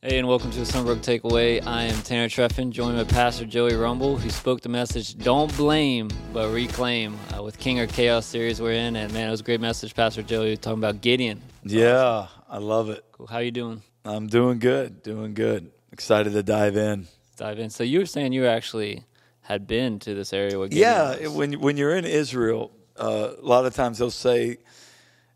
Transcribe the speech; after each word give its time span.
Hey, 0.00 0.20
and 0.20 0.28
welcome 0.28 0.52
to 0.52 0.60
the 0.60 0.64
Sunbrook 0.64 0.98
Takeaway. 0.98 1.60
I 1.66 1.82
am 1.82 2.00
Tanner 2.02 2.28
Treffin, 2.28 2.70
joined 2.70 2.96
by 2.96 3.02
Pastor 3.02 3.44
Joey 3.44 3.74
Rumble, 3.74 4.16
who 4.16 4.30
spoke 4.30 4.60
the 4.60 4.68
message 4.68 5.18
"Don't 5.18 5.54
blame, 5.56 6.08
but 6.32 6.52
reclaim" 6.52 7.18
uh, 7.36 7.42
with 7.42 7.58
King 7.58 7.80
or 7.80 7.88
Chaos 7.88 8.24
series 8.24 8.62
we're 8.62 8.74
in. 8.74 8.94
And 8.94 9.12
man, 9.12 9.26
it 9.26 9.30
was 9.32 9.40
a 9.40 9.42
great 9.42 9.60
message, 9.60 9.96
Pastor 9.96 10.22
Joey, 10.22 10.56
talking 10.56 10.78
about 10.78 11.00
Gideon. 11.00 11.42
Yeah, 11.64 12.28
I 12.48 12.58
love 12.58 12.90
it. 12.90 13.04
Cool. 13.10 13.26
How 13.26 13.38
you 13.38 13.50
doing? 13.50 13.82
I'm 14.04 14.28
doing 14.28 14.60
good, 14.60 15.02
doing 15.02 15.34
good. 15.34 15.72
Excited 15.90 16.32
to 16.32 16.44
dive 16.44 16.76
in. 16.76 17.08
Dive 17.36 17.58
in. 17.58 17.68
So 17.68 17.82
you 17.82 17.98
were 17.98 18.06
saying 18.06 18.32
you 18.32 18.46
actually 18.46 19.02
had 19.40 19.66
been 19.66 19.98
to 19.98 20.14
this 20.14 20.32
area 20.32 20.60
with 20.60 20.72
yeah. 20.72 21.26
When 21.26 21.54
when 21.54 21.76
you're 21.76 21.96
in 21.96 22.04
Israel, 22.04 22.70
uh, 22.96 23.32
a 23.36 23.44
lot 23.44 23.66
of 23.66 23.74
times 23.74 23.98
they'll 23.98 24.12
say, 24.12 24.58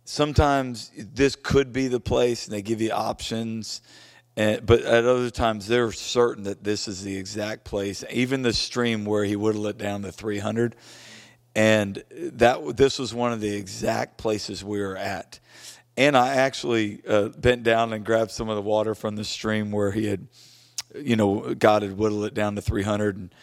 sometimes 0.05 0.93
this 0.97 1.35
could 1.35 1.73
be 1.73 1.89
the 1.89 1.99
place, 1.99 2.47
and 2.47 2.55
they 2.55 2.63
give 2.63 2.81
you 2.81 2.93
options 2.93 3.81
and, 4.37 4.65
but 4.65 4.81
at 4.83 5.05
other 5.05 5.31
times, 5.31 5.67
they're 5.67 5.93
certain 5.93 6.45
that 6.45 6.65
this 6.65 6.89
is 6.89 7.03
the 7.03 7.17
exact 7.17 7.65
place. 7.65 8.03
Even 8.11 8.43
the 8.43 8.53
stream 8.53 9.05
where 9.05 9.25
he 9.25 9.37
whittled 9.37 9.67
it 9.67 9.79
down 9.79 10.03
to 10.03 10.13
300, 10.13 10.75
and 11.55 12.03
that 12.11 12.77
this 12.77 12.99
was 12.99 13.13
one 13.13 13.33
of 13.33 13.41
the 13.41 13.55
exact 13.55 14.17
places 14.17 14.65
we 14.65 14.81
were 14.81 14.97
at. 14.97 15.39
And 15.99 16.17
I 16.17 16.37
actually 16.37 17.03
uh, 17.07 17.29
bent 17.29 17.63
down 17.63 17.93
and 17.93 18.05
grabbed 18.05 18.31
some 18.31 18.49
of 18.49 18.57
the 18.57 18.63
water 18.63 18.95
from 18.95 19.17
the 19.17 19.25
stream 19.25 19.71
where 19.71 19.91
he 19.91 20.07
had, 20.07 20.27
you 20.95 21.17
know, 21.17 21.55
God 21.55 21.83
had 21.83 21.99
whittled 21.99 22.25
it 22.25 22.33
down 22.33 22.55
to 22.55 22.63
300. 22.63 23.17
And 23.17 23.35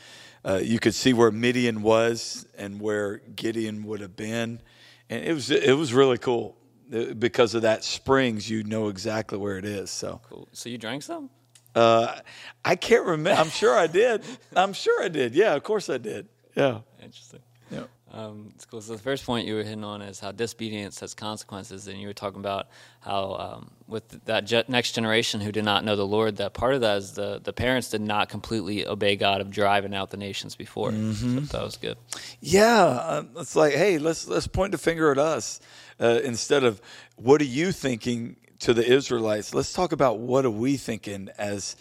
uh, 0.43 0.59
you 0.63 0.79
could 0.79 0.95
see 0.95 1.13
where 1.13 1.29
Midian 1.29 1.81
was 1.81 2.48
and 2.57 2.79
where 2.79 3.17
Gideon 3.35 3.84
would 3.84 4.01
have 4.01 4.15
been, 4.15 4.62
and 5.09 5.23
it 5.23 5.34
was 5.34 5.51
it 5.51 5.77
was 5.77 5.93
really 5.93 6.17
cool 6.17 6.55
because 6.89 7.55
of 7.55 7.61
that 7.63 7.84
springs, 7.84 8.49
you 8.49 8.63
know 8.63 8.88
exactly 8.88 9.38
where 9.38 9.57
it 9.57 9.66
is. 9.66 9.91
So, 9.91 10.21
cool. 10.29 10.48
so 10.52 10.70
you 10.70 10.77
drank 10.77 11.03
some? 11.03 11.29
Uh, 11.76 12.20
I 12.65 12.76
can't 12.76 13.05
remember. 13.05 13.40
I'm 13.40 13.49
sure 13.49 13.77
I 13.77 13.87
did. 13.87 14.23
I'm 14.55 14.73
sure 14.73 15.04
I 15.04 15.07
did. 15.07 15.35
Yeah, 15.35 15.55
of 15.55 15.63
course 15.63 15.90
I 15.90 15.98
did. 15.98 16.27
Yeah. 16.55 16.79
Interesting. 17.01 17.40
Yeah. 17.71 17.84
Um, 18.12 18.51
it's 18.55 18.65
cool. 18.65 18.82
So 18.82 18.93
the 18.93 19.01
first 19.01 19.23
point 19.23 19.48
you 19.48 19.54
were 19.54 19.63
hitting 19.63 19.84
on 19.84 20.01
is 20.01 20.20
how 20.20 20.32
disobedience 20.32 20.99
has 21.01 21.13
consequences, 21.13 21.87
and 21.87 22.01
you 22.01 22.07
were 22.07 22.13
talking 22.13 22.40
about 22.40 22.67
how 23.01 23.34
um, 23.35 23.71
with 23.87 24.26
that 24.26 24.67
next 24.67 24.93
generation 24.93 25.41
who 25.41 25.51
did 25.51 25.63
not 25.63 25.85
know 25.85 25.95
the 25.95 26.07
Lord, 26.07 26.37
that 26.37 26.55
part 26.55 26.73
of 26.73 26.82
that 26.82 26.98
is 26.98 27.12
the 27.13 27.40
the 27.43 27.54
parents 27.54 27.91
did 27.91 28.01
not 28.01 28.29
completely 28.29 28.87
obey 28.87 29.15
God 29.15 29.41
of 29.41 29.51
driving 29.51 29.93
out 29.93 30.10
the 30.10 30.17
nations 30.17 30.55
before. 30.55 30.90
Mm-hmm. 30.91 31.45
So 31.45 31.57
that 31.57 31.63
was 31.63 31.77
good. 31.77 31.98
Yeah, 32.40 32.84
uh, 32.84 33.23
it's 33.37 33.55
like, 33.55 33.73
hey, 33.73 33.99
let's 33.99 34.27
let's 34.27 34.48
point 34.48 34.71
the 34.71 34.79
finger 34.79 35.12
at 35.12 35.20
us 35.20 35.60
uh, 35.99 36.19
instead 36.23 36.63
of 36.63 36.81
what 37.15 37.41
are 37.41 37.45
you 37.45 37.71
thinking 37.71 38.35
to 38.59 38.73
the 38.73 38.85
Israelites. 38.85 39.53
Let's 39.53 39.73
talk 39.73 39.91
about 39.91 40.19
what 40.19 40.45
are 40.45 40.51
we 40.51 40.77
thinking 40.77 41.29
as 41.37 41.75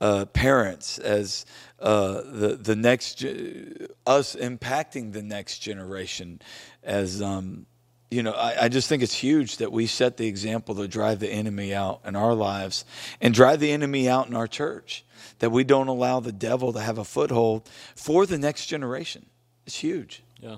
uh, 0.00 0.24
parents, 0.26 0.98
as 0.98 1.44
uh, 1.78 2.22
the 2.24 2.58
the 2.60 2.76
next 2.76 3.22
us 4.06 4.34
impacting 4.34 5.12
the 5.12 5.22
next 5.22 5.58
generation, 5.58 6.40
as 6.82 7.20
um, 7.20 7.66
you 8.10 8.22
know, 8.22 8.32
I, 8.32 8.64
I, 8.64 8.68
just 8.68 8.88
think 8.88 9.02
it's 9.02 9.14
huge 9.14 9.58
that 9.58 9.70
we 9.70 9.86
set 9.86 10.16
the 10.16 10.26
example 10.26 10.74
to 10.76 10.88
drive 10.88 11.20
the 11.20 11.28
enemy 11.28 11.74
out 11.74 12.00
in 12.04 12.16
our 12.16 12.34
lives 12.34 12.84
and 13.20 13.32
drive 13.32 13.60
the 13.60 13.70
enemy 13.70 14.08
out 14.08 14.26
in 14.26 14.34
our 14.34 14.48
church. 14.48 15.04
That 15.40 15.50
we 15.50 15.64
don't 15.64 15.88
allow 15.88 16.20
the 16.20 16.32
devil 16.32 16.72
to 16.72 16.80
have 16.80 16.98
a 16.98 17.04
foothold 17.04 17.68
for 17.94 18.26
the 18.26 18.36
next 18.36 18.66
generation. 18.66 19.26
It's 19.66 19.76
huge. 19.76 20.22
Yeah. 20.40 20.56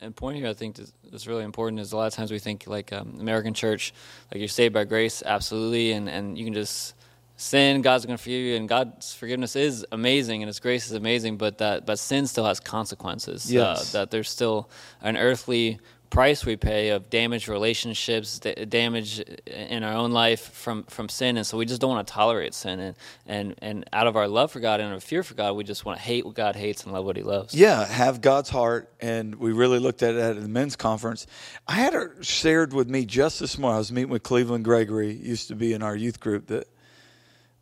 And 0.00 0.16
point 0.16 0.38
here, 0.38 0.48
I 0.48 0.54
think 0.54 0.78
that's 1.10 1.26
really 1.26 1.44
important. 1.44 1.80
Is 1.80 1.92
a 1.92 1.96
lot 1.96 2.06
of 2.06 2.14
times 2.14 2.32
we 2.32 2.38
think 2.38 2.66
like 2.66 2.92
um, 2.92 3.16
American 3.20 3.52
church, 3.52 3.92
like 4.32 4.38
you're 4.38 4.48
saved 4.48 4.72
by 4.72 4.84
grace, 4.84 5.22
absolutely, 5.24 5.92
and 5.92 6.08
and 6.08 6.38
you 6.38 6.44
can 6.44 6.54
just 6.54 6.94
sin, 7.36 7.82
God's 7.82 8.06
going 8.06 8.16
to 8.16 8.22
forgive 8.22 8.40
you, 8.40 8.56
and 8.56 8.68
God's 8.68 9.12
forgiveness 9.12 9.56
is 9.56 9.84
amazing, 9.92 10.42
and 10.42 10.48
His 10.48 10.60
grace 10.60 10.86
is 10.86 10.92
amazing. 10.92 11.36
But 11.36 11.58
that 11.58 11.86
but 11.86 11.98
sin 11.98 12.26
still 12.26 12.46
has 12.46 12.60
consequences. 12.60 13.50
Uh, 13.50 13.54
yes. 13.54 13.94
Uh, 13.94 13.98
that 13.98 14.10
there's 14.10 14.30
still 14.30 14.70
an 15.02 15.16
earthly 15.16 15.80
price 16.14 16.46
we 16.46 16.54
pay 16.54 16.90
of 16.90 17.10
damaged 17.10 17.48
relationships, 17.48 18.38
damage 18.38 19.18
in 19.46 19.82
our 19.82 19.94
own 19.94 20.12
life 20.12 20.52
from, 20.52 20.84
from 20.84 21.08
sin, 21.08 21.36
and 21.36 21.44
so 21.44 21.58
we 21.58 21.66
just 21.66 21.80
don't 21.80 21.90
want 21.90 22.06
to 22.06 22.12
tolerate 22.12 22.54
sin. 22.54 22.78
And, 22.78 22.96
and 23.26 23.54
and 23.60 23.84
out 23.92 24.06
of 24.06 24.14
our 24.16 24.28
love 24.28 24.52
for 24.52 24.60
God 24.60 24.78
and 24.78 24.94
our 24.94 25.00
fear 25.00 25.24
for 25.24 25.34
God, 25.34 25.56
we 25.56 25.64
just 25.64 25.84
want 25.84 25.98
to 25.98 26.04
hate 26.04 26.24
what 26.24 26.36
God 26.36 26.54
hates 26.54 26.84
and 26.84 26.92
love 26.92 27.04
what 27.04 27.16
He 27.16 27.24
loves. 27.24 27.52
Yeah, 27.52 27.84
have 27.84 28.20
God's 28.20 28.48
heart, 28.48 28.92
and 29.00 29.34
we 29.34 29.52
really 29.52 29.80
looked 29.80 30.04
at 30.04 30.14
it 30.14 30.20
at 30.20 30.40
the 30.40 30.48
men's 30.48 30.76
conference. 30.76 31.26
I 31.66 31.74
had 31.74 31.94
her 31.94 32.14
shared 32.22 32.72
with 32.72 32.88
me 32.88 33.06
just 33.06 33.40
this 33.40 33.58
morning. 33.58 33.74
I 33.74 33.78
was 33.78 33.90
meeting 33.90 34.10
with 34.10 34.22
Cleveland 34.22 34.64
Gregory, 34.64 35.12
used 35.12 35.48
to 35.48 35.56
be 35.56 35.72
in 35.72 35.82
our 35.82 35.96
youth 35.96 36.20
group 36.20 36.46
that 36.46 36.68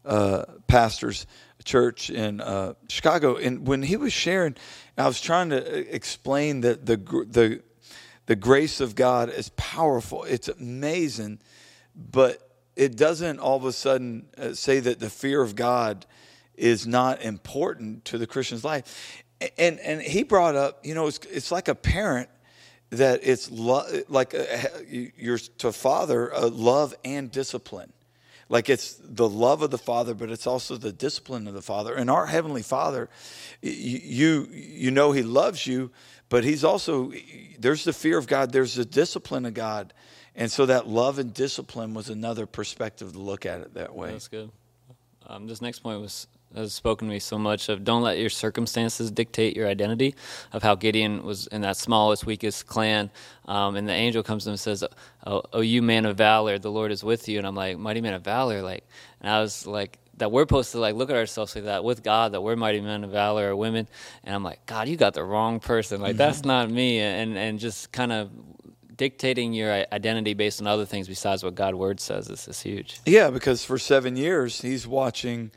uh, 0.05 0.45
pastors 0.67 1.27
church 1.65 2.11
in 2.11 2.43
uh, 2.43 2.75
Chicago, 2.91 3.37
and 3.37 3.67
when 3.67 3.83
he 3.83 3.97
was 3.97 4.13
sharing, 4.13 4.57
I 4.99 5.07
was 5.07 5.23
trying 5.23 5.49
to 5.51 5.57
uh, 5.57 5.85
explain 5.89 6.61
that 6.61 6.85
the 6.85 6.99
the 6.99 7.63
the 8.33 8.37
grace 8.37 8.81
of 8.81 8.95
God 8.95 9.29
is 9.29 9.51
powerful. 9.57 10.25
It's 10.25 10.49
amazing, 10.49 11.39
but 11.95 12.41
it 12.77 12.97
doesn't 12.97 13.39
all 13.39 13.59
of 13.59 13.67
a 13.67 13.73
sudden 13.73 14.25
uh, 14.39 14.55
say 14.55 14.81
that 14.81 15.01
the 15.01 15.11
fear 15.11 15.43
of 15.43 15.55
God 15.55 16.07
is 16.55 16.87
not 16.87 17.21
important 17.21 18.07
to 18.07 18.17
the 18.17 18.27
Christian's 18.27 18.65
life. 18.65 19.23
And 19.59 19.79
and 19.81 20.01
he 20.01 20.23
brought 20.23 20.57
up, 20.57 20.81
you 20.83 20.95
know, 20.95 21.09
it's, 21.09 21.19
it's 21.31 21.53
like 21.53 21.69
a 21.69 21.75
parent 21.75 22.31
that 22.89 23.21
it's 23.23 23.51
lo- 23.51 23.85
like 24.09 24.33
a, 24.33 24.67
you're 24.89 25.37
to 25.59 25.71
father 25.71 26.31
a 26.31 26.47
love 26.47 26.95
and 27.05 27.31
discipline. 27.31 27.93
Like 28.53 28.69
it's 28.69 29.01
the 29.03 29.27
love 29.27 29.63
of 29.63 29.71
the 29.71 29.79
Father, 29.79 30.13
but 30.13 30.29
it's 30.29 30.47
also 30.47 30.77
the 30.77 30.93
discipline 30.93 31.49
of 31.49 31.55
the 31.55 31.63
Father. 31.63 31.95
And 31.95 32.11
our 32.11 32.27
Heavenly 32.27 32.61
Father, 32.61 33.09
you 33.63 34.47
you 34.53 34.91
know 34.91 35.13
He 35.13 35.23
loves 35.23 35.67
you, 35.67 35.91
but 36.29 36.45
he's 36.45 36.63
also 36.63 37.15
there's 37.59 37.85
the 37.85 37.95
fear 37.95 38.19
of 38.19 38.27
God, 38.27 38.53
there's 38.53 38.75
the 38.75 38.85
discipline 38.85 39.47
of 39.47 39.55
God. 39.55 39.95
And 40.37 40.53
so 40.53 40.67
that 40.67 40.87
love 40.87 41.19
and 41.19 41.33
discipline 41.33 41.95
was 41.95 42.11
another 42.11 42.45
perspective 42.45 43.13
to 43.13 43.19
look 43.19 43.47
at 43.47 43.63
it 43.63 43.73
that 43.73 43.95
way. 43.95 44.13
That's 44.13 44.29
good. 44.29 44.51
Um, 45.27 45.47
this 45.47 45.63
next 45.63 45.79
point 45.79 46.03
was 46.03 46.27
has 46.55 46.73
spoken 46.73 47.09
to 47.09 47.13
me 47.13 47.19
so 47.19 47.39
much 47.39 47.69
of 47.69 47.85
don't 47.85 48.03
let 48.03 48.19
your 48.19 48.31
circumstances 48.31 49.11
dictate 49.11 49.57
your 49.57 49.69
identity 49.69 50.15
of 50.53 50.63
how 50.63 50.75
gideon 50.75 51.23
was 51.25 51.47
in 51.49 51.61
that 51.61 51.77
smallest 51.77 52.27
weakest 52.27 52.67
clan 52.67 53.11
um, 53.47 53.77
and 53.77 53.89
the 53.89 53.93
angel 53.93 54.23
comes 54.23 54.45
to 54.45 54.51
him 54.51 54.53
and 54.53 54.61
says 54.61 54.85
oh, 55.27 55.43
oh, 55.53 55.61
you 55.61 55.83
man 55.83 56.05
of 56.05 56.17
valor 56.17 56.59
the 56.59 56.71
lord 56.71 56.93
is 56.93 57.03
with 57.03 57.29
you 57.29 57.39
and 57.39 57.47
i'm 57.47 57.55
like 57.55 57.79
mighty 57.79 58.01
man 58.01 58.15
of 58.15 58.23
valor 58.23 58.63
like 58.63 58.85
and 59.21 59.31
i 59.31 59.41
was 59.41 59.67
like 59.67 59.99
that 60.19 60.31
we're 60.31 60.43
supposed 60.43 60.73
to 60.73 60.79
like 60.79 60.95
look 60.95 61.11
at 61.11 61.17
ourselves 61.17 61.55
like 61.55 61.65
that 61.65 61.83
with 61.83 62.03
God, 62.03 62.33
that 62.33 62.43
we're 62.43 62.55
mighty 62.55 62.81
men 62.81 63.03
of 63.03 63.11
valor 63.11 63.51
or 63.51 63.57
women. 63.57 63.89
And 64.23 64.35
I'm 64.35 64.45
like, 64.45 64.65
God, 64.67 64.87
you 64.87 64.97
got 64.97 65.15
the 65.15 65.25
wrong 65.25 65.59
person. 65.59 66.01
Like 66.01 66.11
mm-hmm. 66.11 66.19
that's 66.19 66.45
not 66.45 66.71
me. 66.71 67.01
And 67.01 67.37
and 67.37 67.59
just 67.59 67.93
kind 67.93 68.13
of 68.13 68.31
dictating 68.97 69.53
your 69.53 69.85
identity 69.93 70.35
based 70.35 70.61
on 70.61 70.67
other 70.67 70.85
things 70.85 71.09
besides 71.09 71.43
what 71.43 71.55
God's 71.55 71.77
word 71.77 71.99
says 71.99 72.29
is, 72.29 72.47
is 72.47 72.61
huge. 72.61 73.01
Yeah, 73.07 73.31
because 73.31 73.65
for 73.65 73.79
seven 73.79 74.17
years 74.17 74.61
he's 74.61 74.87
watching 74.87 75.51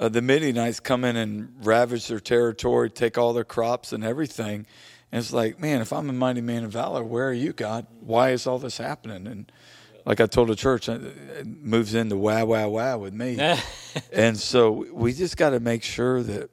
uh, 0.00 0.08
the 0.08 0.22
Midianites 0.22 0.80
come 0.80 1.04
in 1.04 1.14
and 1.14 1.52
ravage 1.62 2.08
their 2.08 2.20
territory, 2.20 2.88
take 2.88 3.18
all 3.18 3.34
their 3.34 3.44
crops 3.44 3.92
and 3.92 4.02
everything. 4.02 4.66
And 5.12 5.20
it's 5.20 5.32
like, 5.32 5.60
man, 5.60 5.82
if 5.82 5.92
I'm 5.92 6.08
a 6.08 6.12
mighty 6.14 6.40
man 6.40 6.64
of 6.64 6.72
valor, 6.72 7.04
where 7.04 7.28
are 7.28 7.34
you, 7.34 7.52
God? 7.52 7.86
Why 8.00 8.30
is 8.30 8.46
all 8.46 8.58
this 8.58 8.78
happening? 8.78 9.26
And 9.26 9.52
like 10.06 10.18
I 10.20 10.26
told 10.26 10.48
the 10.48 10.56
church, 10.56 10.88
uh, 10.88 10.98
it 11.38 11.46
moves 11.46 11.92
into 11.94 12.16
wow, 12.16 12.46
wow, 12.46 12.70
wow 12.70 12.98
with 12.98 13.12
me. 13.12 13.38
and 14.12 14.38
so 14.38 14.86
we 14.90 15.12
just 15.12 15.36
got 15.36 15.50
to 15.50 15.60
make 15.60 15.82
sure 15.82 16.22
that 16.22 16.50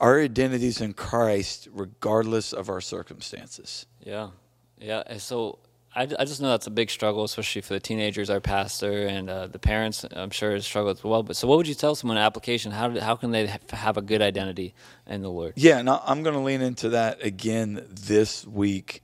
our 0.00 0.18
identity 0.18 0.68
is 0.68 0.80
in 0.80 0.94
Christ, 0.94 1.68
regardless 1.72 2.54
of 2.54 2.70
our 2.70 2.80
circumstances. 2.80 3.84
Yeah, 4.00 4.30
yeah. 4.78 5.02
And 5.06 5.20
so 5.20 5.58
I, 5.96 6.02
I 6.18 6.24
just 6.24 6.40
know 6.40 6.50
that's 6.50 6.66
a 6.66 6.70
big 6.70 6.90
struggle, 6.90 7.24
especially 7.24 7.62
for 7.62 7.74
the 7.74 7.80
teenagers, 7.80 8.30
our 8.30 8.40
pastor, 8.40 9.06
and 9.06 9.30
uh, 9.30 9.46
the 9.46 9.58
parents. 9.58 10.04
I'm 10.12 10.30
sure 10.30 10.60
struggle 10.60 10.90
as 10.90 11.02
well. 11.02 11.22
But 11.22 11.36
so, 11.36 11.48
what 11.48 11.56
would 11.56 11.66
you 11.66 11.74
tell 11.74 11.94
someone 11.94 12.18
in 12.18 12.22
application? 12.22 12.70
How 12.72 12.98
how 13.00 13.16
can 13.16 13.30
they 13.30 13.46
have 13.70 13.96
a 13.96 14.02
good 14.02 14.22
identity 14.22 14.74
in 15.06 15.22
the 15.22 15.30
Lord? 15.30 15.54
Yeah, 15.56 15.78
and 15.78 15.88
I'm 15.88 16.22
going 16.22 16.36
to 16.36 16.42
lean 16.42 16.60
into 16.60 16.90
that 16.90 17.24
again 17.24 17.86
this 17.88 18.46
week 18.46 19.02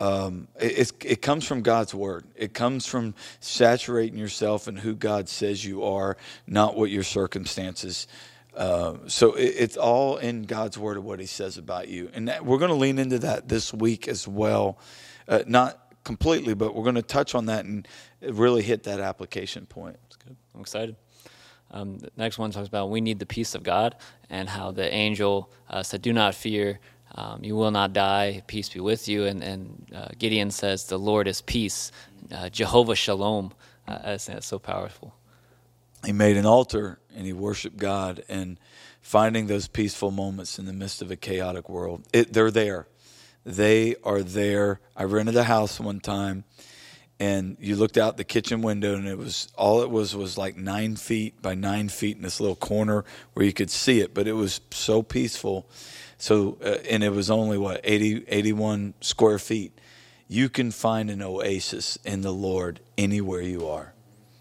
um, 0.00 0.48
it, 0.60 0.92
it 1.04 1.22
comes 1.22 1.46
from 1.46 1.62
God's 1.62 1.94
word. 1.94 2.26
It 2.34 2.52
comes 2.52 2.86
from 2.86 3.14
saturating 3.40 4.18
yourself 4.18 4.66
in 4.68 4.76
who 4.76 4.94
God 4.94 5.28
says 5.28 5.64
you 5.64 5.84
are, 5.84 6.16
not 6.46 6.76
what 6.76 6.90
your 6.90 7.04
circumstances. 7.04 8.06
Uh, 8.56 8.94
so 9.06 9.34
it, 9.34 9.54
it's 9.56 9.76
all 9.76 10.16
in 10.16 10.42
God's 10.42 10.78
word 10.78 10.96
of 10.96 11.04
what 11.04 11.20
He 11.20 11.26
says 11.26 11.58
about 11.58 11.88
you, 11.88 12.10
and 12.12 12.28
that, 12.28 12.44
we're 12.44 12.58
going 12.58 12.70
to 12.70 12.76
lean 12.76 12.98
into 12.98 13.20
that 13.20 13.48
this 13.48 13.72
week 13.72 14.08
as 14.08 14.26
well. 14.26 14.78
Uh, 15.26 15.42
not 15.46 15.80
completely, 16.04 16.54
but 16.54 16.74
we're 16.74 16.84
going 16.84 16.94
to 16.94 17.02
touch 17.02 17.34
on 17.34 17.46
that 17.46 17.64
and 17.64 17.88
really 18.22 18.62
hit 18.62 18.84
that 18.84 19.00
application 19.00 19.66
point. 19.66 19.96
That's 20.02 20.16
good. 20.16 20.36
I'm 20.54 20.60
excited. 20.60 20.96
Um, 21.70 21.98
the 21.98 22.10
next 22.16 22.38
one 22.38 22.50
talks 22.52 22.68
about 22.68 22.90
we 22.90 23.00
need 23.00 23.18
the 23.18 23.26
peace 23.26 23.54
of 23.54 23.62
God 23.62 23.96
and 24.30 24.48
how 24.48 24.70
the 24.70 24.92
angel 24.92 25.50
uh, 25.68 25.82
said, 25.82 26.02
"Do 26.02 26.12
not 26.12 26.34
fear." 26.34 26.78
Um, 27.16 27.44
you 27.44 27.54
will 27.54 27.70
not 27.70 27.92
die. 27.92 28.42
Peace 28.46 28.68
be 28.68 28.80
with 28.80 29.08
you. 29.08 29.24
And, 29.24 29.42
and 29.42 29.86
uh, 29.94 30.08
Gideon 30.18 30.50
says, 30.50 30.86
The 30.86 30.98
Lord 30.98 31.28
is 31.28 31.42
peace. 31.42 31.92
Uh, 32.32 32.48
Jehovah 32.48 32.96
Shalom. 32.96 33.52
Uh, 33.86 33.98
that's, 34.02 34.26
that's 34.26 34.46
so 34.46 34.58
powerful. 34.58 35.14
he 36.04 36.12
made 36.12 36.36
an 36.36 36.46
altar 36.46 36.98
and 37.14 37.26
he 37.26 37.32
worshiped 37.32 37.76
God 37.76 38.24
and 38.28 38.58
finding 39.00 39.46
those 39.46 39.68
peaceful 39.68 40.10
moments 40.10 40.58
in 40.58 40.66
the 40.66 40.72
midst 40.72 41.02
of 41.02 41.10
a 41.10 41.16
chaotic 41.16 41.68
world. 41.68 42.04
It, 42.12 42.32
they're 42.32 42.50
there. 42.50 42.88
They 43.44 43.96
are 44.02 44.22
there. 44.22 44.80
I 44.96 45.04
rented 45.04 45.36
a 45.36 45.44
house 45.44 45.78
one 45.78 46.00
time 46.00 46.44
and 47.20 47.56
you 47.60 47.76
looked 47.76 47.96
out 47.96 48.16
the 48.16 48.24
kitchen 48.24 48.62
window 48.62 48.94
and 48.96 49.06
it 49.06 49.18
was 49.18 49.48
all 49.56 49.82
it 49.82 49.90
was 49.90 50.16
was 50.16 50.36
like 50.36 50.56
nine 50.56 50.96
feet 50.96 51.40
by 51.40 51.54
nine 51.54 51.88
feet 51.88 52.16
in 52.16 52.22
this 52.22 52.40
little 52.40 52.56
corner 52.56 53.04
where 53.34 53.46
you 53.46 53.52
could 53.52 53.70
see 53.70 54.00
it 54.00 54.14
but 54.14 54.26
it 54.26 54.32
was 54.32 54.60
so 54.70 55.02
peaceful. 55.02 55.68
So 56.18 56.58
uh, 56.64 56.78
and 56.90 57.04
it 57.04 57.10
was 57.10 57.30
only 57.30 57.58
what 57.58 57.80
80 57.84 58.24
81 58.28 58.94
square 59.00 59.38
feet. 59.38 59.78
You 60.26 60.48
can 60.48 60.70
find 60.70 61.10
an 61.10 61.22
oasis 61.22 61.98
in 62.04 62.22
the 62.22 62.32
lord 62.32 62.80
anywhere 62.96 63.42
you 63.42 63.68
are. 63.68 63.94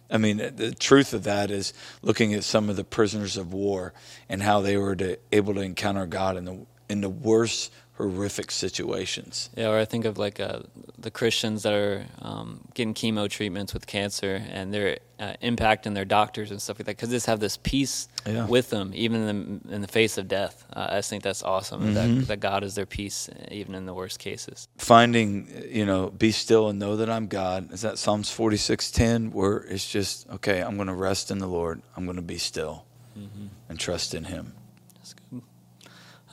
I 0.09 0.17
mean, 0.17 0.38
the 0.38 0.75
truth 0.77 1.13
of 1.13 1.23
that 1.23 1.50
is 1.50 1.73
looking 2.03 2.35
at 2.35 2.44
some 2.44 2.69
of 2.69 2.75
the 2.75 2.83
prisoners 2.83 3.35
of 3.35 3.51
war 3.51 3.94
and 4.29 4.44
how 4.44 4.61
they 4.61 4.77
were 4.77 4.95
to, 4.95 5.17
able 5.31 5.55
to 5.55 5.61
encounter 5.61 6.05
God 6.05 6.38
in 6.38 6.45
the 6.45 6.65
in 6.88 7.01
the 7.01 7.09
worst 7.09 7.73
horrific 7.98 8.50
situations. 8.50 9.50
Yeah, 9.56 9.69
or 9.69 9.78
I 9.78 9.86
think 9.86 10.06
of 10.06 10.18
like 10.18 10.40
uh, 10.40 10.62
the 10.98 11.12
Christians 11.12 11.62
that 11.63 11.74
are 11.74 12.06
um, 12.22 12.62
getting 12.74 12.94
chemo 12.95 13.30
treatments 13.30 13.74
with 13.74 13.86
cancer 13.86 14.44
and 14.50 14.74
they're 14.74 14.98
uh, 15.19 15.34
impacting 15.44 15.94
their 15.94 16.06
doctors 16.06 16.50
and 16.50 16.60
stuff 16.60 16.80
like 16.80 16.88
that 16.88 16.98
because 16.98 17.10
they 17.10 17.16
just 17.18 17.28
have 17.28 17.40
this 17.40 17.57
peace 17.57 18.07
yeah. 18.25 18.48
with 18.48 18.72
them, 18.72 18.92
even 18.95 19.28
in 19.28 19.62
the, 19.68 19.75
in 19.75 19.81
the 19.81 19.88
face 19.88 20.18
of 20.18 20.28
death. 20.28 20.66
Uh, 20.74 20.88
I 20.90 20.95
just 20.98 21.12
think 21.12 21.22
that's 21.22 21.44
awesome 21.44 21.94
mm-hmm. 21.94 22.19
that, 22.19 22.28
that 22.28 22.40
God 22.40 22.63
is 22.63 22.74
their 22.74 22.88
peace, 22.88 23.30
even 23.51 23.75
in 23.75 23.86
the 23.86 23.94
worst 23.94 24.18
cases. 24.18 24.68
Finding, 24.78 25.48
you 25.69 25.86
know, 25.86 26.10
be 26.10 26.31
still 26.31 26.69
and 26.69 26.80
know 26.80 26.96
that 26.96 27.12
I'm 27.12 27.28
God. 27.28 27.72
Is 27.72 27.81
that 27.81 28.00
Psalms 28.00 28.36
46:10, 28.36 29.34
where 29.34 29.57
it's 29.57 29.88
just 29.88 30.28
okay. 30.31 30.62
I'm 30.62 30.78
going 30.78 30.88
to 30.88 30.96
rest 30.96 31.30
in 31.30 31.38
the 31.38 31.48
Lord. 31.48 31.84
I'm 31.96 32.06
going 32.06 32.16
to 32.16 32.24
be 32.24 32.39
still 32.39 32.86
mm-hmm. 33.18 33.48
and 33.69 33.80
trust 33.80 34.16
in 34.16 34.25
Him. 34.25 34.54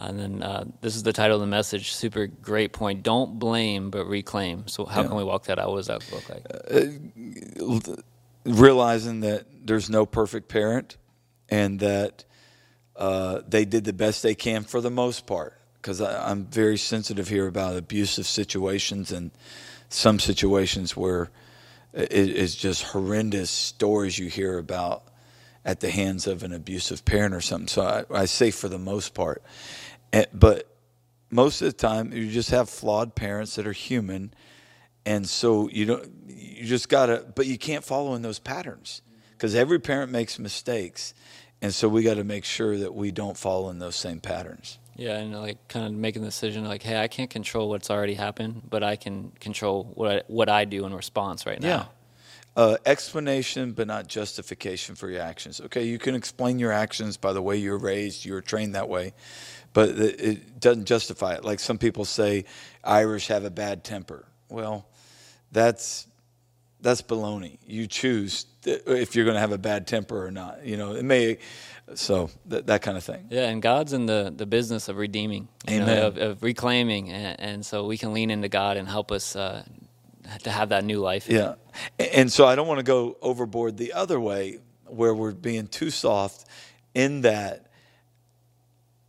And 0.00 0.18
then 0.18 0.42
uh, 0.42 0.64
this 0.80 0.96
is 0.96 1.02
the 1.02 1.12
title 1.12 1.36
of 1.36 1.40
the 1.42 1.46
message. 1.46 1.92
Super 1.92 2.26
great 2.26 2.72
point. 2.72 3.02
Don't 3.02 3.38
blame, 3.38 3.90
but 3.90 4.06
reclaim. 4.06 4.66
So 4.66 4.86
how 4.86 5.02
yeah. 5.02 5.08
can 5.08 5.16
we 5.16 5.24
walk 5.24 5.44
that 5.44 5.58
out? 5.58 5.70
What 5.70 5.76
does 5.76 5.88
that 5.88 6.10
look 6.10 6.28
like? 6.28 6.46
Uh, 7.86 8.02
realizing 8.44 9.20
that 9.20 9.44
there's 9.62 9.90
no 9.90 10.06
perfect 10.06 10.48
parent, 10.48 10.96
and 11.50 11.80
that 11.80 12.24
uh, 12.96 13.42
they 13.46 13.66
did 13.66 13.84
the 13.84 13.92
best 13.92 14.22
they 14.22 14.34
can 14.34 14.64
for 14.64 14.80
the 14.80 14.90
most 14.90 15.26
part. 15.26 15.54
Because 15.74 16.00
I'm 16.00 16.46
very 16.46 16.76
sensitive 16.76 17.28
here 17.28 17.46
about 17.46 17.76
abusive 17.76 18.26
situations 18.26 19.12
and 19.12 19.30
some 19.88 20.18
situations 20.18 20.96
where 20.96 21.30
it 21.92 22.12
is 22.12 22.54
just 22.54 22.82
horrendous 22.84 23.50
stories 23.50 24.18
you 24.18 24.28
hear 24.28 24.58
about 24.58 25.02
at 25.64 25.80
the 25.80 25.90
hands 25.90 26.26
of 26.26 26.42
an 26.42 26.52
abusive 26.52 27.04
parent 27.04 27.34
or 27.34 27.40
something. 27.40 27.68
So 27.68 27.82
I, 27.82 28.04
I 28.22 28.24
say 28.26 28.50
for 28.50 28.68
the 28.68 28.78
most 28.78 29.14
part. 29.14 29.42
And, 30.12 30.26
but 30.32 30.66
most 31.30 31.62
of 31.62 31.66
the 31.66 31.72
time, 31.72 32.12
you 32.12 32.30
just 32.30 32.50
have 32.50 32.68
flawed 32.68 33.14
parents 33.14 33.56
that 33.56 33.66
are 33.66 33.72
human, 33.72 34.34
and 35.06 35.28
so 35.28 35.68
you 35.70 35.86
don't. 35.86 36.10
You 36.26 36.66
just 36.66 36.88
gotta, 36.88 37.24
but 37.34 37.46
you 37.46 37.58
can't 37.58 37.84
follow 37.84 38.14
in 38.14 38.22
those 38.22 38.38
patterns 38.38 39.02
because 39.32 39.54
every 39.54 39.78
parent 39.78 40.10
makes 40.10 40.38
mistakes, 40.38 41.14
and 41.62 41.72
so 41.72 41.88
we 41.88 42.02
got 42.02 42.14
to 42.14 42.24
make 42.24 42.44
sure 42.44 42.76
that 42.78 42.94
we 42.94 43.10
don't 43.10 43.36
follow 43.36 43.70
in 43.70 43.78
those 43.78 43.96
same 43.96 44.20
patterns. 44.20 44.78
Yeah, 44.96 45.16
and 45.16 45.34
like 45.40 45.66
kind 45.68 45.86
of 45.86 45.92
making 45.92 46.22
the 46.22 46.28
decision 46.28 46.66
like, 46.66 46.82
hey, 46.82 47.00
I 47.00 47.08
can't 47.08 47.30
control 47.30 47.70
what's 47.70 47.90
already 47.90 48.14
happened, 48.14 48.62
but 48.68 48.82
I 48.82 48.96
can 48.96 49.32
control 49.40 49.90
what 49.94 50.10
I, 50.10 50.22
what 50.26 50.48
I 50.50 50.66
do 50.66 50.84
in 50.84 50.92
response 50.92 51.46
right 51.46 51.60
now. 51.60 51.68
Yeah. 51.68 51.84
Uh, 52.56 52.76
explanation, 52.84 53.72
but 53.72 53.86
not 53.86 54.08
justification 54.08 54.96
for 54.96 55.08
your 55.08 55.22
actions. 55.22 55.60
Okay, 55.60 55.84
you 55.84 55.98
can 55.98 56.14
explain 56.14 56.58
your 56.58 56.72
actions 56.72 57.16
by 57.16 57.32
the 57.32 57.40
way 57.40 57.56
you're 57.56 57.78
raised, 57.78 58.24
you 58.24 58.34
were 58.34 58.42
trained 58.42 58.74
that 58.74 58.88
way, 58.88 59.14
but 59.72 59.90
it 59.90 60.60
doesn't 60.60 60.86
justify 60.86 61.34
it. 61.34 61.44
Like 61.44 61.60
some 61.60 61.78
people 61.78 62.04
say, 62.04 62.44
Irish 62.82 63.28
have 63.28 63.44
a 63.44 63.50
bad 63.50 63.84
temper. 63.84 64.26
Well, 64.48 64.86
that's 65.52 66.06
that's 66.80 67.02
baloney. 67.02 67.58
You 67.66 67.86
choose 67.86 68.46
if 68.64 69.14
you're 69.14 69.24
going 69.24 69.34
to 69.34 69.40
have 69.40 69.52
a 69.52 69.58
bad 69.58 69.86
temper 69.86 70.24
or 70.24 70.30
not. 70.30 70.64
You 70.64 70.76
know, 70.76 70.94
it 70.94 71.04
may. 71.04 71.38
So 71.94 72.30
that, 72.46 72.68
that 72.68 72.82
kind 72.82 72.96
of 72.96 73.02
thing. 73.02 73.26
Yeah, 73.30 73.48
and 73.48 73.60
God's 73.60 73.92
in 73.92 74.06
the, 74.06 74.32
the 74.34 74.46
business 74.46 74.88
of 74.88 74.96
redeeming, 74.96 75.48
Amen. 75.68 75.86
Know, 75.86 76.06
of, 76.06 76.18
of, 76.18 76.42
reclaiming, 76.44 77.10
and, 77.10 77.40
and, 77.40 77.66
so 77.66 77.84
we 77.84 77.98
can 77.98 78.12
lean 78.12 78.30
into 78.30 78.48
God 78.48 78.76
and 78.76 78.86
help 78.86 79.10
us 79.10 79.34
uh, 79.34 79.64
to 80.44 80.50
have 80.52 80.68
that 80.68 80.84
new 80.84 81.00
life. 81.00 81.28
Yeah, 81.28 81.54
and 81.98 82.30
so 82.30 82.46
I 82.46 82.54
don't 82.54 82.68
want 82.68 82.78
to 82.78 82.84
go 82.84 83.16
overboard 83.20 83.76
the 83.76 83.92
other 83.92 84.20
way 84.20 84.60
where 84.86 85.12
we're 85.12 85.32
being 85.32 85.66
too 85.66 85.90
soft 85.90 86.46
in 86.94 87.22
that 87.22 87.69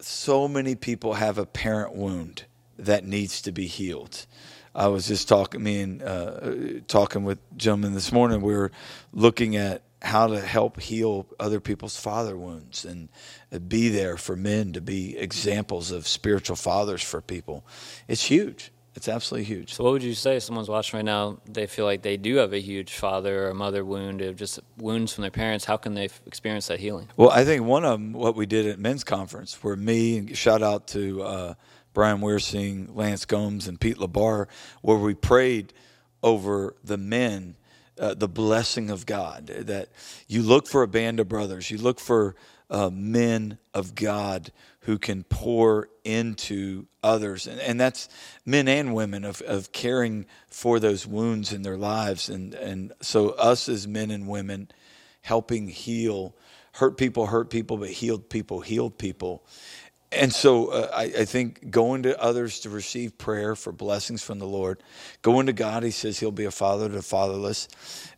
so 0.03 0.47
many 0.47 0.75
people 0.75 1.13
have 1.13 1.37
a 1.37 1.45
parent 1.45 1.95
wound 1.95 2.45
that 2.77 3.05
needs 3.05 3.41
to 3.43 3.51
be 3.51 3.67
healed. 3.67 4.25
I 4.73 4.87
was 4.87 5.07
just 5.07 5.27
talking, 5.27 5.61
me 5.61 5.81
and 5.81 6.01
uh, 6.01 6.51
talking 6.87 7.23
with 7.23 7.39
gentlemen 7.57 7.93
this 7.93 8.11
morning. 8.11 8.41
We 8.41 8.53
were 8.53 8.71
looking 9.13 9.55
at 9.55 9.83
how 10.01 10.27
to 10.27 10.39
help 10.39 10.79
heal 10.79 11.27
other 11.39 11.59
people's 11.59 11.97
father 11.97 12.35
wounds 12.35 12.85
and 12.85 13.09
be 13.69 13.89
there 13.89 14.17
for 14.17 14.35
men 14.35 14.73
to 14.73 14.81
be 14.81 15.17
examples 15.17 15.91
of 15.91 16.07
spiritual 16.07 16.55
fathers 16.55 17.03
for 17.03 17.21
people. 17.21 17.63
It's 18.07 18.23
huge. 18.23 18.71
It's 18.93 19.07
absolutely 19.07 19.45
huge. 19.45 19.73
So, 19.73 19.85
what 19.85 19.93
would 19.93 20.03
you 20.03 20.13
say 20.13 20.35
if 20.35 20.43
someone's 20.43 20.67
watching 20.67 20.97
right 20.97 21.05
now? 21.05 21.37
They 21.45 21.65
feel 21.65 21.85
like 21.85 22.01
they 22.01 22.17
do 22.17 22.37
have 22.37 22.51
a 22.51 22.59
huge 22.59 22.93
father 22.93 23.47
or 23.47 23.53
mother 23.53 23.85
wound, 23.85 24.21
or 24.21 24.33
just 24.33 24.59
wounds 24.77 25.13
from 25.13 25.21
their 25.21 25.31
parents. 25.31 25.63
How 25.63 25.77
can 25.77 25.93
they 25.93 26.09
experience 26.25 26.67
that 26.67 26.79
healing? 26.79 27.07
Well, 27.15 27.29
I 27.29 27.45
think 27.45 27.63
one 27.63 27.85
of 27.85 27.91
them, 27.93 28.11
what 28.11 28.35
we 28.35 28.45
did 28.45 28.65
at 28.65 28.79
men's 28.79 29.05
conference, 29.05 29.63
where 29.63 29.77
me, 29.77 30.33
shout 30.33 30.61
out 30.61 30.87
to 30.89 31.23
uh, 31.23 31.53
Brian 31.93 32.19
Wearsing, 32.19 32.93
Lance 32.93 33.23
Gomes, 33.23 33.67
and 33.67 33.79
Pete 33.79 33.97
Labar, 33.97 34.47
where 34.81 34.97
we 34.97 35.13
prayed 35.13 35.73
over 36.21 36.75
the 36.83 36.97
men. 36.97 37.55
Uh, 37.99 38.15
the 38.15 38.27
blessing 38.27 38.89
of 38.89 39.05
God. 39.05 39.45
That 39.45 39.89
you 40.27 40.41
look 40.41 40.65
for 40.65 40.81
a 40.81 40.87
band 40.87 41.19
of 41.19 41.29
brothers, 41.29 41.69
you 41.69 41.77
look 41.77 41.99
for 41.99 42.35
uh, 42.71 42.89
men 42.89 43.59
of 43.75 43.93
God 43.93 44.51
who 44.81 44.97
can 44.97 45.23
pour 45.23 45.89
into 46.03 46.87
others. 47.03 47.47
And, 47.47 47.59
and 47.59 47.79
that's 47.79 48.09
men 48.45 48.67
and 48.67 48.93
women 48.93 49.23
of, 49.23 49.41
of 49.41 49.71
caring 49.71 50.25
for 50.47 50.79
those 50.79 51.05
wounds 51.05 51.53
in 51.53 51.61
their 51.61 51.77
lives. 51.77 52.29
And, 52.29 52.53
and 52.55 52.91
so, 53.01 53.29
us 53.29 53.69
as 53.69 53.87
men 53.87 54.09
and 54.11 54.27
women 54.27 54.69
helping 55.21 55.67
heal, 55.67 56.35
hurt 56.73 56.97
people, 56.97 57.27
hurt 57.27 57.49
people, 57.49 57.77
but 57.77 57.89
healed 57.89 58.29
people, 58.29 58.61
healed 58.61 58.97
people. 58.97 59.45
And 60.13 60.33
so 60.33 60.67
uh, 60.67 60.89
I, 60.93 61.03
I, 61.03 61.25
think 61.25 61.71
going 61.71 62.03
to 62.03 62.21
others 62.21 62.59
to 62.61 62.69
receive 62.69 63.17
prayer 63.17 63.55
for 63.55 63.71
blessings 63.71 64.21
from 64.21 64.39
the 64.39 64.45
Lord, 64.45 64.83
going 65.21 65.45
to 65.45 65.53
God, 65.53 65.83
He 65.83 65.91
says 65.91 66.19
He'll 66.19 66.31
be 66.31 66.43
a 66.43 66.51
father 66.51 66.89
to 66.89 66.95
the 66.95 67.01
fatherless. 67.01 67.69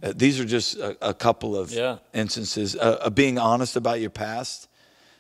Uh, 0.02 0.12
these 0.16 0.40
are 0.40 0.46
just 0.46 0.78
a, 0.78 1.10
a 1.10 1.14
couple 1.14 1.56
of 1.56 1.72
yeah. 1.72 1.98
instances 2.12 2.76
uh, 2.76 2.98
of 3.02 3.14
being 3.14 3.38
honest 3.38 3.76
about 3.76 4.00
your 4.00 4.10
past 4.10 4.70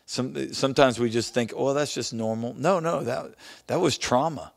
some, 0.05 0.53
sometimes 0.53 0.99
we 0.99 1.09
just 1.09 1.33
think, 1.33 1.53
oh, 1.55 1.73
that's 1.73 1.93
just 1.93 2.13
normal. 2.13 2.53
No, 2.57 2.79
no, 2.79 3.03
that, 3.03 3.33
that 3.67 3.79
was 3.79 3.97
trauma. 3.97 4.51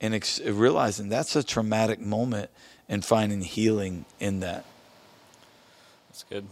And 0.00 0.14
ex- 0.14 0.40
realizing 0.40 1.08
that's 1.08 1.34
a 1.36 1.42
traumatic 1.42 2.00
moment 2.00 2.50
and 2.88 3.04
finding 3.04 3.42
healing 3.42 4.04
in 4.20 4.40
that. 4.40 4.64
That's 6.08 6.24
good. 6.24 6.46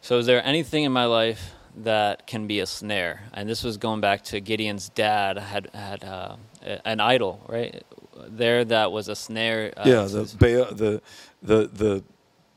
So, 0.00 0.18
is 0.18 0.26
there 0.26 0.44
anything 0.44 0.84
in 0.84 0.92
my 0.92 1.04
life 1.04 1.52
that 1.76 2.26
can 2.26 2.46
be 2.46 2.60
a 2.60 2.66
snare? 2.66 3.22
And 3.32 3.48
this 3.48 3.62
was 3.62 3.76
going 3.76 4.00
back 4.00 4.24
to 4.24 4.40
Gideon's 4.40 4.88
dad 4.88 5.38
had 5.38 5.70
had 5.72 6.02
uh, 6.02 6.36
an 6.84 7.00
idol, 7.00 7.40
right? 7.48 7.84
There, 8.26 8.64
that 8.64 8.90
was 8.90 9.08
a 9.08 9.14
snare. 9.14 9.72
Uh, 9.76 9.82
yeah, 9.86 10.02
the, 10.02 10.24
the 10.24 11.02
the 11.42 11.66
the 11.68 12.04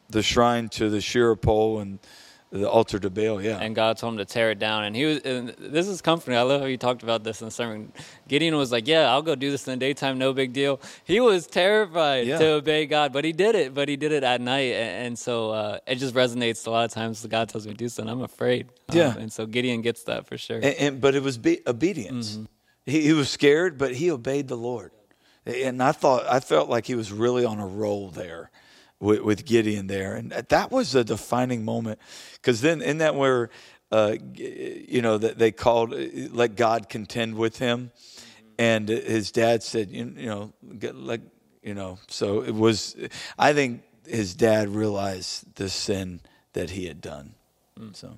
the 0.09 0.23
shrine 0.23 0.69
to 0.69 0.89
the 0.89 0.97
Asherah 0.97 1.37
pole 1.37 1.79
and 1.79 1.99
the 2.59 2.69
altar 2.69 2.99
to 2.99 3.09
Baal, 3.09 3.41
yeah. 3.41 3.57
And 3.59 3.75
God 3.75 3.97
told 3.97 4.13
him 4.13 4.17
to 4.19 4.25
tear 4.25 4.51
it 4.51 4.59
down. 4.59 4.85
And 4.85 4.95
he 4.95 5.05
was, 5.05 5.19
and 5.19 5.49
this 5.59 5.87
is 5.87 6.01
comforting. 6.01 6.37
I 6.37 6.41
love 6.43 6.61
how 6.61 6.67
you 6.67 6.77
talked 6.77 7.03
about 7.03 7.23
this 7.23 7.41
in 7.41 7.45
the 7.47 7.51
sermon. 7.51 7.91
Gideon 8.27 8.55
was 8.55 8.71
like, 8.71 8.87
Yeah, 8.87 9.11
I'll 9.11 9.21
go 9.21 9.35
do 9.35 9.51
this 9.51 9.67
in 9.67 9.73
the 9.73 9.77
daytime, 9.77 10.17
no 10.17 10.31
big 10.33 10.53
deal. 10.53 10.79
He 11.03 11.19
was 11.19 11.47
terrified 11.47 12.27
yeah. 12.27 12.37
to 12.37 12.45
obey 12.53 12.85
God, 12.85 13.11
but 13.11 13.25
he 13.25 13.33
did 13.33 13.55
it, 13.55 13.73
but 13.73 13.89
he 13.89 13.97
did 13.97 14.11
it 14.11 14.23
at 14.23 14.39
night. 14.39 14.73
And, 14.73 15.07
and 15.07 15.19
so 15.19 15.51
uh, 15.51 15.79
it 15.85 15.95
just 15.95 16.15
resonates 16.15 16.65
a 16.65 16.71
lot 16.71 16.85
of 16.85 16.91
times. 16.91 17.25
God 17.25 17.49
tells 17.49 17.65
me 17.65 17.73
to 17.73 17.77
do 17.77 17.89
something, 17.89 18.11
I'm 18.11 18.21
afraid. 18.21 18.69
Yeah. 18.91 19.09
Um, 19.09 19.17
and 19.17 19.33
so 19.33 19.45
Gideon 19.45 19.81
gets 19.81 20.03
that 20.03 20.25
for 20.25 20.37
sure. 20.37 20.57
And, 20.57 20.65
and 20.65 21.01
but 21.01 21.15
it 21.15 21.23
was 21.23 21.37
be- 21.37 21.61
obedience. 21.67 22.33
Mm-hmm. 22.33 22.45
He, 22.85 23.01
he 23.01 23.13
was 23.13 23.29
scared, 23.29 23.77
but 23.77 23.95
he 23.95 24.11
obeyed 24.11 24.47
the 24.47 24.57
Lord. 24.57 24.91
And 25.45 25.83
I 25.83 25.91
thought, 25.91 26.25
I 26.27 26.39
felt 26.39 26.69
like 26.69 26.85
he 26.85 26.95
was 26.95 27.11
really 27.11 27.45
on 27.45 27.59
a 27.59 27.67
roll 27.67 28.09
there 28.09 28.49
with, 28.99 29.21
with 29.21 29.45
Gideon 29.45 29.87
there, 29.87 30.15
and 30.15 30.31
that 30.31 30.71
was 30.71 30.95
a 30.95 31.03
defining 31.03 31.65
moment 31.65 31.99
because 32.33 32.61
then 32.61 32.81
in 32.81 32.99
that 32.99 33.15
where 33.15 33.49
uh, 33.91 34.15
you 34.33 35.01
know 35.01 35.17
that 35.17 35.37
they 35.37 35.51
called 35.51 35.93
let 36.31 36.55
God 36.55 36.89
contend 36.89 37.35
with 37.35 37.59
him, 37.59 37.91
and 38.57 38.89
his 38.89 39.31
dad 39.31 39.63
said 39.63 39.91
you, 39.91 40.13
you 40.17 40.27
know 40.27 40.53
get, 40.79 40.95
like 40.95 41.21
you 41.61 41.73
know 41.73 41.99
so 42.07 42.41
it 42.41 42.55
was 42.55 42.95
I 43.37 43.53
think 43.53 43.83
his 44.07 44.33
dad 44.35 44.69
realized 44.69 45.55
the 45.55 45.69
sin 45.69 46.21
that 46.53 46.71
he 46.71 46.87
had 46.87 47.01
done. 47.01 47.35
Mm. 47.79 47.95
So 47.95 48.17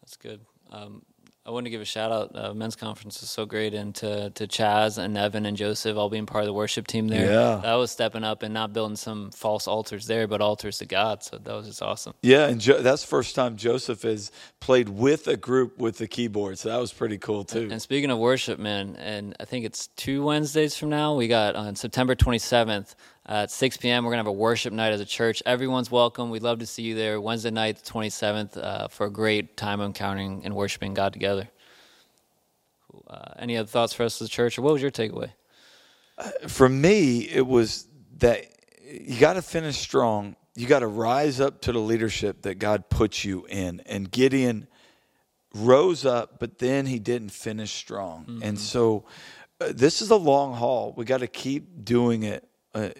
That's 0.00 0.16
good. 0.16 0.40
Um, 0.70 1.02
I 1.46 1.52
want 1.52 1.64
to 1.64 1.70
give 1.70 1.80
a 1.80 1.86
shout 1.86 2.12
out. 2.12 2.30
Uh, 2.34 2.52
men's 2.52 2.76
conference 2.76 3.22
is 3.22 3.30
so 3.30 3.46
great, 3.46 3.72
and 3.72 3.94
to, 3.96 4.28
to 4.30 4.46
Chaz 4.46 4.98
and 4.98 5.16
Evan 5.16 5.46
and 5.46 5.56
Joseph 5.56 5.96
all 5.96 6.10
being 6.10 6.26
part 6.26 6.42
of 6.42 6.46
the 6.46 6.52
worship 6.52 6.86
team 6.86 7.08
there. 7.08 7.32
Yeah. 7.32 7.60
that 7.62 7.74
was 7.76 7.90
stepping 7.90 8.24
up 8.24 8.42
and 8.42 8.52
not 8.52 8.74
building 8.74 8.96
some 8.96 9.30
false 9.30 9.66
altars 9.66 10.06
there, 10.06 10.26
but 10.28 10.42
altars 10.42 10.78
to 10.78 10.86
God. 10.86 11.22
So 11.24 11.38
that 11.38 11.52
was 11.54 11.66
just 11.66 11.80
awesome. 11.80 12.12
yeah, 12.22 12.46
and 12.46 12.60
jo- 12.60 12.82
that's 12.82 13.00
the 13.02 13.08
first 13.08 13.34
time 13.34 13.56
Joseph 13.56 14.02
has 14.02 14.30
played 14.60 14.90
with 14.90 15.26
a 15.28 15.36
group 15.38 15.78
with 15.78 15.96
the 15.96 16.06
keyboard. 16.06 16.58
So 16.58 16.68
that 16.68 16.78
was 16.78 16.92
pretty 16.92 17.16
cool 17.16 17.44
too. 17.44 17.68
And 17.70 17.80
speaking 17.80 18.10
of 18.10 18.18
worship, 18.18 18.58
man, 18.58 18.96
and 18.96 19.34
I 19.40 19.46
think 19.46 19.64
it's 19.64 19.86
two 19.96 20.22
Wednesdays 20.22 20.76
from 20.76 20.90
now. 20.90 21.14
We 21.14 21.26
got 21.26 21.56
on 21.56 21.74
September 21.74 22.14
27th 22.14 22.94
at 23.26 23.50
6 23.50 23.76
p.m. 23.78 24.04
We're 24.04 24.12
gonna 24.12 24.20
have 24.20 24.26
a 24.26 24.32
worship 24.32 24.72
night 24.72 24.92
as 24.92 25.00
a 25.00 25.06
church. 25.06 25.42
Everyone's 25.46 25.90
welcome. 25.90 26.30
We'd 26.30 26.42
love 26.42 26.58
to 26.60 26.66
see 26.66 26.82
you 26.82 26.94
there 26.94 27.20
Wednesday 27.20 27.50
night, 27.50 27.82
the 27.82 27.90
27th, 27.90 28.56
uh, 28.56 28.88
for 28.88 29.06
a 29.06 29.10
great 29.10 29.56
time 29.56 29.80
of 29.80 29.86
encountering 29.86 30.42
and 30.44 30.54
worshiping 30.54 30.94
God 30.94 31.12
together. 31.12 31.48
Cool. 32.90 33.04
Uh, 33.08 33.32
any 33.38 33.56
other 33.56 33.68
thoughts 33.68 33.92
for 33.92 34.02
us 34.02 34.20
as 34.20 34.28
a 34.28 34.30
church, 34.30 34.58
or 34.58 34.62
what 34.62 34.72
was 34.72 34.82
your 34.82 34.90
takeaway? 34.90 35.30
for 36.48 36.68
me, 36.68 37.20
it 37.20 37.46
was 37.46 37.86
that 38.18 38.44
you 38.90 39.18
got 39.18 39.34
to 39.34 39.42
finish 39.42 39.76
strong. 39.78 40.36
You 40.54 40.66
got 40.66 40.80
to 40.80 40.86
rise 40.86 41.40
up 41.40 41.62
to 41.62 41.72
the 41.72 41.78
leadership 41.78 42.42
that 42.42 42.56
God 42.56 42.90
puts 42.90 43.24
you 43.24 43.46
in. 43.48 43.80
And 43.86 44.10
Gideon 44.10 44.66
rose 45.54 46.04
up, 46.04 46.38
but 46.38 46.58
then 46.58 46.86
he 46.86 46.98
didn't 46.98 47.30
finish 47.30 47.72
strong. 47.72 48.24
And 48.42 48.58
so 48.58 49.04
uh, 49.60 49.72
this 49.74 50.02
is 50.02 50.10
a 50.10 50.16
long 50.16 50.54
haul. 50.54 50.92
We 50.96 51.04
got 51.04 51.20
to 51.20 51.26
keep 51.26 51.84
doing 51.84 52.24
it 52.24 52.46
uh, 52.74 52.90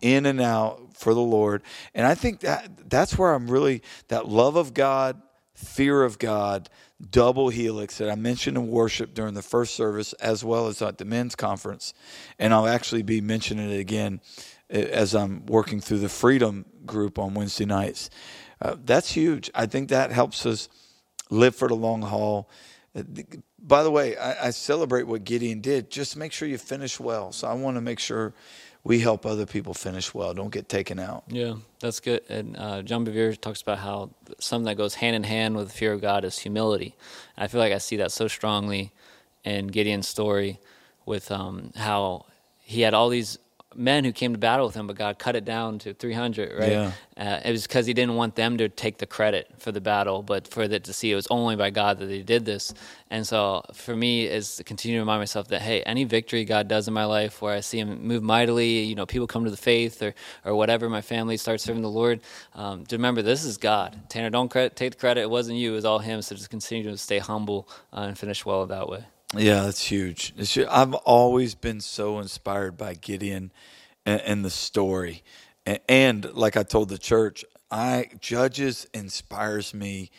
in 0.00 0.26
and 0.26 0.40
out 0.40 0.96
for 0.96 1.14
the 1.14 1.20
Lord. 1.20 1.62
And 1.94 2.06
I 2.06 2.14
think 2.14 2.40
that 2.40 2.90
that's 2.90 3.18
where 3.18 3.32
I'm 3.32 3.50
really 3.50 3.82
that 4.08 4.28
love 4.28 4.56
of 4.56 4.74
God, 4.74 5.20
fear 5.54 6.02
of 6.02 6.18
God, 6.18 6.68
double 7.10 7.48
helix 7.48 7.98
that 7.98 8.10
I 8.10 8.14
mentioned 8.14 8.56
in 8.56 8.68
worship 8.68 9.14
during 9.14 9.34
the 9.34 9.42
first 9.42 9.74
service 9.74 10.12
as 10.14 10.44
well 10.44 10.66
as 10.66 10.82
at 10.82 10.98
the 10.98 11.04
men's 11.04 11.36
conference. 11.36 11.94
And 12.38 12.52
I'll 12.52 12.66
actually 12.66 13.02
be 13.02 13.20
mentioning 13.20 13.70
it 13.70 13.78
again 13.78 14.20
uh, 14.72 14.78
as 14.78 15.14
I'm 15.14 15.46
working 15.46 15.80
through 15.80 15.98
the 15.98 16.08
freedom 16.08 16.64
group 16.84 17.18
on 17.18 17.34
Wednesday 17.34 17.66
nights. 17.66 18.10
Uh, 18.60 18.76
that's 18.84 19.12
huge. 19.12 19.50
I 19.54 19.66
think 19.66 19.88
that 19.88 20.10
helps 20.10 20.44
us 20.44 20.68
live 21.30 21.54
for 21.54 21.68
the 21.68 21.76
long 21.76 22.02
haul. 22.02 22.50
Uh, 22.94 23.02
By 23.58 23.82
the 23.82 23.90
way, 23.90 24.16
I, 24.16 24.48
I 24.48 24.50
celebrate 24.50 25.04
what 25.04 25.24
Gideon 25.24 25.60
did. 25.60 25.90
Just 25.90 26.16
make 26.16 26.32
sure 26.32 26.48
you 26.48 26.58
finish 26.58 26.98
well. 26.98 27.32
So 27.32 27.48
I 27.48 27.54
want 27.54 27.76
to 27.76 27.80
make 27.80 27.98
sure 27.98 28.32
we 28.84 29.00
help 29.00 29.26
other 29.26 29.44
people 29.46 29.74
finish 29.74 30.14
well. 30.14 30.32
Don't 30.34 30.52
get 30.52 30.68
taken 30.68 30.98
out. 30.98 31.24
Yeah, 31.28 31.54
that's 31.80 32.00
good. 32.00 32.22
And 32.28 32.56
uh, 32.56 32.82
John 32.82 33.04
Bevere 33.04 33.38
talks 33.38 33.60
about 33.60 33.78
how 33.78 34.10
something 34.38 34.66
that 34.66 34.76
goes 34.76 34.94
hand 34.94 35.16
in 35.16 35.24
hand 35.24 35.56
with 35.56 35.72
fear 35.72 35.92
of 35.92 36.00
God 36.00 36.24
is 36.24 36.38
humility. 36.38 36.94
I 37.36 37.48
feel 37.48 37.60
like 37.60 37.72
I 37.72 37.78
see 37.78 37.96
that 37.96 38.12
so 38.12 38.28
strongly 38.28 38.92
in 39.44 39.66
Gideon's 39.66 40.08
story 40.08 40.60
with 41.04 41.30
um, 41.30 41.72
how 41.76 42.26
he 42.62 42.82
had 42.82 42.94
all 42.94 43.08
these 43.08 43.38
men 43.74 44.04
who 44.04 44.12
came 44.12 44.32
to 44.32 44.38
battle 44.38 44.66
with 44.66 44.74
him, 44.74 44.86
but 44.86 44.96
God 44.96 45.18
cut 45.18 45.36
it 45.36 45.44
down 45.44 45.78
to 45.80 45.92
300, 45.92 46.58
right? 46.58 46.72
Yeah. 46.72 46.92
Uh, 47.16 47.40
it 47.44 47.50
was 47.50 47.66
because 47.66 47.86
he 47.86 47.92
didn't 47.92 48.14
want 48.14 48.34
them 48.34 48.56
to 48.58 48.68
take 48.68 48.98
the 48.98 49.06
credit 49.06 49.46
for 49.58 49.72
the 49.72 49.80
battle, 49.80 50.22
but 50.22 50.48
for 50.48 50.62
it 50.62 50.84
to 50.84 50.92
see 50.92 51.12
it 51.12 51.14
was 51.14 51.26
only 51.30 51.54
by 51.54 51.68
God 51.70 51.98
that 51.98 52.06
they 52.06 52.22
did 52.22 52.44
this. 52.44 52.72
And 53.10 53.26
so 53.26 53.62
for 53.74 53.94
me 53.94 54.26
is 54.26 54.56
to 54.56 54.64
continue 54.64 54.98
to 54.98 55.02
remind 55.02 55.20
myself 55.20 55.48
that, 55.48 55.60
hey, 55.60 55.82
any 55.82 56.04
victory 56.04 56.44
God 56.44 56.66
does 56.66 56.88
in 56.88 56.94
my 56.94 57.04
life 57.04 57.42
where 57.42 57.54
I 57.54 57.60
see 57.60 57.78
him 57.78 58.06
move 58.06 58.22
mightily, 58.22 58.80
you 58.80 58.94
know, 58.94 59.04
people 59.04 59.26
come 59.26 59.44
to 59.44 59.50
the 59.50 59.56
faith 59.56 60.02
or, 60.02 60.14
or 60.44 60.54
whatever, 60.54 60.88
my 60.88 61.02
family 61.02 61.36
starts 61.36 61.64
serving 61.64 61.82
the 61.82 61.90
Lord, 61.90 62.20
um, 62.54 62.86
to 62.86 62.96
remember 62.96 63.20
this 63.20 63.44
is 63.44 63.58
God. 63.58 64.08
Tanner, 64.08 64.30
don't 64.30 64.48
credit, 64.48 64.76
take 64.76 64.92
the 64.92 64.98
credit. 64.98 65.22
It 65.22 65.30
wasn't 65.30 65.58
you, 65.58 65.72
it 65.72 65.74
was 65.74 65.84
all 65.84 65.98
him. 65.98 66.22
So 66.22 66.34
just 66.34 66.50
continue 66.50 66.90
to 66.90 66.96
stay 66.96 67.18
humble 67.18 67.68
uh, 67.92 68.06
and 68.08 68.18
finish 68.18 68.46
well 68.46 68.64
that 68.66 68.88
way. 68.88 69.04
Yeah, 69.36 69.64
that's 69.64 69.84
huge. 69.84 70.32
It's 70.36 70.56
I've 70.56 70.94
always 70.94 71.54
been 71.54 71.80
so 71.80 72.18
inspired 72.18 72.76
by 72.76 72.94
Gideon 72.94 73.52
and, 74.06 74.20
and 74.22 74.44
the 74.44 74.50
story, 74.50 75.22
and, 75.66 75.80
and 75.88 76.32
like 76.34 76.56
I 76.56 76.62
told 76.62 76.88
the 76.88 76.98
church, 76.98 77.44
I 77.70 78.08
Judges 78.20 78.86
inspires 78.94 79.74
me. 79.74 80.10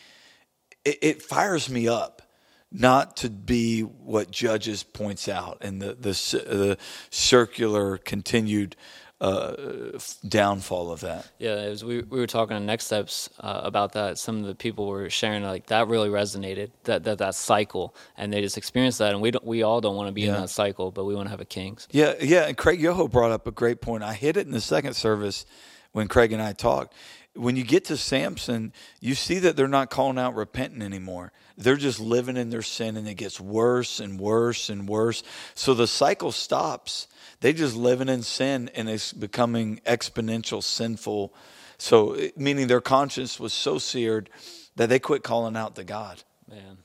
It, 0.84 0.98
it 1.02 1.22
fires 1.22 1.68
me 1.68 1.88
up, 1.88 2.22
not 2.70 3.16
to 3.18 3.30
be 3.30 3.82
what 3.82 4.30
Judges 4.30 4.84
points 4.84 5.28
out 5.28 5.58
and 5.60 5.82
the 5.82 5.94
the 5.94 6.12
the 6.46 6.78
circular 7.10 7.98
continued 7.98 8.76
uh, 9.20 9.98
downfall 10.26 10.90
of 10.90 11.00
that. 11.00 11.30
Yeah, 11.38 11.66
it 11.66 11.70
was, 11.70 11.84
we, 11.84 12.02
we 12.02 12.18
were 12.18 12.26
talking 12.26 12.56
on 12.56 12.64
next 12.66 12.86
steps 12.86 13.28
uh, 13.40 13.60
about 13.62 13.92
that. 13.92 14.18
Some 14.18 14.38
of 14.38 14.46
the 14.46 14.54
people 14.54 14.86
were 14.86 15.10
sharing 15.10 15.42
like 15.42 15.66
that 15.66 15.88
really 15.88 16.08
resonated 16.08 16.70
that 16.84 17.04
that, 17.04 17.18
that 17.18 17.34
cycle, 17.34 17.94
and 18.16 18.32
they 18.32 18.40
just 18.40 18.56
experienced 18.56 18.98
that. 18.98 19.12
And 19.12 19.20
we 19.20 19.30
don't, 19.30 19.44
we 19.44 19.62
all 19.62 19.80
don't 19.80 19.96
want 19.96 20.08
to 20.08 20.12
be 20.12 20.26
in 20.26 20.32
that 20.32 20.50
cycle, 20.50 20.90
but 20.90 21.04
we 21.04 21.14
want 21.14 21.26
to 21.26 21.30
have 21.30 21.40
a 21.40 21.44
kings. 21.44 21.86
Yeah, 21.90 22.14
yeah. 22.20 22.46
And 22.46 22.56
Craig 22.56 22.80
Yoho 22.80 23.08
brought 23.08 23.30
up 23.30 23.46
a 23.46 23.52
great 23.52 23.80
point. 23.80 24.02
I 24.02 24.14
hit 24.14 24.36
it 24.36 24.46
in 24.46 24.52
the 24.52 24.60
second 24.60 24.94
service 24.94 25.44
when 25.92 26.08
Craig 26.08 26.32
and 26.32 26.42
I 26.42 26.52
talked. 26.52 26.94
When 27.34 27.56
you 27.56 27.62
get 27.62 27.84
to 27.86 27.96
Samson, 27.96 28.72
you 29.00 29.14
see 29.14 29.38
that 29.40 29.56
they're 29.56 29.68
not 29.68 29.88
calling 29.88 30.18
out 30.18 30.34
repenting 30.34 30.82
anymore. 30.82 31.32
They're 31.56 31.76
just 31.76 32.00
living 32.00 32.36
in 32.36 32.50
their 32.50 32.62
sin 32.62 32.96
and 32.96 33.06
it 33.06 33.14
gets 33.14 33.40
worse 33.40 34.00
and 34.00 34.18
worse 34.18 34.68
and 34.68 34.88
worse. 34.88 35.22
So 35.54 35.74
the 35.74 35.86
cycle 35.86 36.32
stops. 36.32 37.06
They 37.40 37.52
just 37.52 37.76
living 37.76 38.08
in 38.08 38.22
sin 38.22 38.70
and 38.74 38.88
it's 38.88 39.12
becoming 39.12 39.80
exponential 39.86 40.62
sinful. 40.62 41.32
So 41.78 42.16
meaning 42.36 42.66
their 42.66 42.80
conscience 42.80 43.38
was 43.38 43.52
so 43.52 43.78
seared 43.78 44.28
that 44.76 44.88
they 44.88 44.98
quit 44.98 45.22
calling 45.22 45.56
out 45.56 45.76
to 45.76 45.84
God. 45.84 46.22
Man, 46.48 46.78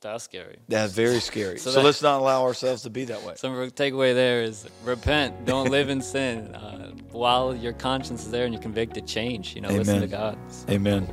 that's 0.00 0.24
scary. 0.24 0.58
That's 0.68 0.92
very 0.92 1.20
scary. 1.20 1.58
So 1.58 1.70
so 1.70 1.78
that- 1.78 1.84
let's 1.84 2.02
not 2.02 2.20
allow 2.20 2.42
ourselves 2.42 2.82
to 2.82 2.90
be 2.90 3.04
that 3.06 3.22
way. 3.22 3.34
Some 3.36 3.52
takeaway 3.70 4.14
there 4.14 4.42
is 4.42 4.66
repent, 4.84 5.44
don't 5.44 5.70
live 5.70 5.88
in 5.88 6.00
sin. 6.00 6.54
Uh, 6.54 6.92
while 7.10 7.54
your 7.54 7.72
conscience 7.72 8.24
is 8.24 8.30
there 8.30 8.44
and 8.44 8.54
you're 8.54 8.62
convicted, 8.62 9.06
change. 9.06 9.54
You 9.54 9.62
know, 9.62 9.70
listen 9.70 10.00
to 10.00 10.06
God. 10.06 10.38
Amen. 10.68 11.08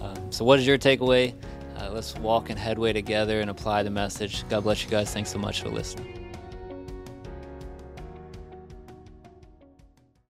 Um, 0.00 0.32
so, 0.32 0.44
what 0.44 0.58
is 0.58 0.66
your 0.66 0.78
takeaway? 0.78 1.34
Uh, 1.76 1.90
let's 1.90 2.14
walk 2.16 2.50
in 2.50 2.56
headway 2.56 2.92
together 2.92 3.40
and 3.40 3.50
apply 3.50 3.82
the 3.82 3.90
message. 3.90 4.48
God 4.48 4.62
bless 4.62 4.84
you 4.84 4.90
guys. 4.90 5.12
Thanks 5.12 5.30
so 5.30 5.38
much 5.38 5.62
for 5.62 5.68
listening. 5.68 6.21